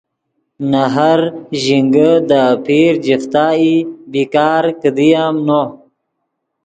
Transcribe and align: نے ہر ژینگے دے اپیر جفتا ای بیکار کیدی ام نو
نے 0.69 0.83
ہر 0.95 1.19
ژینگے 1.61 2.11
دے 2.29 2.39
اپیر 2.53 2.91
جفتا 3.05 3.45
ای 3.59 3.73
بیکار 4.11 4.63
کیدی 4.81 5.09
ام 5.23 5.35
نو 5.47 5.61